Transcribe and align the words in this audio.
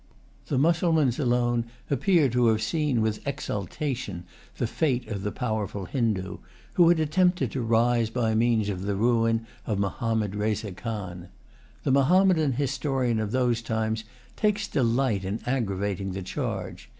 The 0.47 0.57
Mussulmans 0.57 1.19
alone 1.19 1.65
appear 1.91 2.27
to 2.29 2.47
have 2.47 2.63
seen 2.63 3.03
with 3.03 3.19
exultation 3.27 4.23
the 4.57 4.65
fate 4.65 5.07
of 5.07 5.21
the 5.21 5.31
powerful 5.31 5.85
Hindoo, 5.85 6.39
who 6.73 6.89
had 6.89 6.99
attempted 6.99 7.51
to 7.51 7.61
rise 7.61 8.09
by 8.09 8.33
means 8.33 8.67
of 8.69 8.81
the 8.81 8.95
ruin 8.95 9.45
of 9.67 9.77
Mahommed 9.77 10.33
Reza 10.33 10.71
Khan. 10.71 11.27
The 11.83 11.91
Mahommedan 11.91 12.53
historian 12.53 13.19
of 13.19 13.29
those 13.29 13.61
times 13.61 14.03
takes 14.35 14.67
delight 14.67 15.23
in 15.23 15.39
aggravating 15.45 16.13
the 16.13 16.23
charge. 16.23 16.89